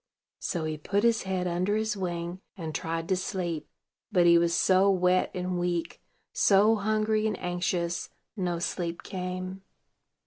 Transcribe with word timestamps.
So 0.39 0.63
he 0.63 0.79
put 0.79 1.03
his 1.03 1.21
head 1.29 1.45
under 1.45 1.75
his 1.75 1.95
wing, 1.95 2.39
and 2.57 2.73
tried 2.73 3.07
to 3.09 3.15
sleep; 3.15 3.67
but 4.11 4.25
he 4.25 4.35
was 4.39 4.55
so 4.55 4.89
wet 4.89 5.29
and 5.35 5.59
weak, 5.59 6.01
so 6.33 6.73
hungry 6.75 7.27
and 7.27 7.37
anxious, 7.39 8.09
no 8.35 8.57
sleep 8.57 9.03
came. 9.03 9.61